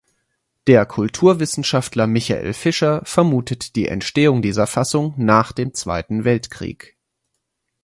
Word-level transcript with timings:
Der 0.65 0.87
Kulturwissenschaftler 0.87 2.07
Michael 2.07 2.53
Fischer 2.55 3.03
vermutet 3.05 3.75
die 3.75 3.87
Entstehung 3.87 4.41
dieser 4.41 4.65
Fassung 4.65 5.13
nach 5.15 5.51
dem 5.51 5.75
Zweiten 5.75 6.23
Weltkrieg. 6.25 6.97